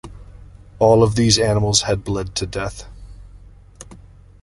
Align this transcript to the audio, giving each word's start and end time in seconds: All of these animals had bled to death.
All 0.79 1.03
of 1.03 1.13
these 1.13 1.37
animals 1.37 1.83
had 1.83 2.03
bled 2.03 2.33
to 2.37 2.47
death. 2.47 2.85